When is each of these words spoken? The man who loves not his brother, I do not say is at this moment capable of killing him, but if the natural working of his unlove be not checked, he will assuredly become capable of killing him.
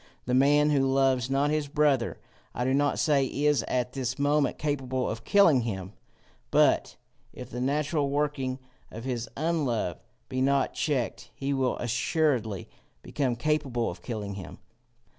The 0.25 0.33
man 0.33 0.71
who 0.71 0.91
loves 0.91 1.29
not 1.29 1.51
his 1.51 1.67
brother, 1.67 2.17
I 2.55 2.65
do 2.65 2.73
not 2.73 2.97
say 2.97 3.25
is 3.25 3.61
at 3.67 3.93
this 3.93 4.17
moment 4.17 4.57
capable 4.57 5.07
of 5.07 5.23
killing 5.23 5.61
him, 5.61 5.93
but 6.49 6.95
if 7.33 7.51
the 7.51 7.61
natural 7.61 8.09
working 8.09 8.57
of 8.89 9.03
his 9.03 9.29
unlove 9.37 9.99
be 10.27 10.41
not 10.41 10.73
checked, 10.73 11.29
he 11.35 11.53
will 11.53 11.77
assuredly 11.77 12.67
become 13.03 13.35
capable 13.35 13.91
of 13.91 14.01
killing 14.01 14.33
him. 14.33 14.57